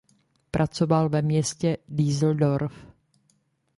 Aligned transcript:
Pracoval 0.51 1.09
ve 1.09 1.21
městě 1.21 1.77
Düsseldorf. 1.89 2.85